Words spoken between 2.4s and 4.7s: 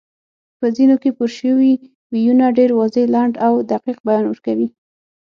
ډېر واضح، لنډ او دقیق بیان ورکوي